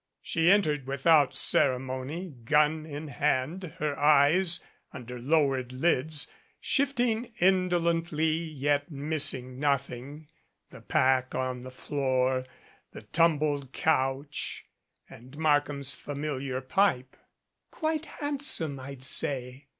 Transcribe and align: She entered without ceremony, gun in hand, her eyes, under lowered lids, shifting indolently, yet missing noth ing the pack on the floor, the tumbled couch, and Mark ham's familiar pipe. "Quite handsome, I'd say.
She 0.23 0.49
entered 0.51 0.87
without 0.87 1.37
ceremony, 1.37 2.33
gun 2.43 2.87
in 2.87 3.09
hand, 3.09 3.75
her 3.77 3.95
eyes, 3.99 4.59
under 4.91 5.19
lowered 5.19 5.71
lids, 5.71 6.25
shifting 6.59 7.25
indolently, 7.39 8.31
yet 8.33 8.89
missing 8.89 9.59
noth 9.59 9.91
ing 9.91 10.27
the 10.71 10.81
pack 10.81 11.35
on 11.35 11.61
the 11.61 11.69
floor, 11.69 12.47
the 12.93 13.03
tumbled 13.03 13.73
couch, 13.73 14.65
and 15.07 15.37
Mark 15.37 15.67
ham's 15.67 15.93
familiar 15.93 16.61
pipe. 16.61 17.15
"Quite 17.69 18.07
handsome, 18.07 18.79
I'd 18.79 19.03
say. 19.03 19.67